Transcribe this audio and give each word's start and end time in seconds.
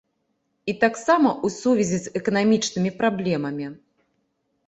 І 0.71 0.73
таксама 0.83 1.29
ў 1.31 1.47
сувязі 1.57 1.99
з 2.05 2.13
эканамічнымі 2.21 2.91
праблемамі. 3.01 3.67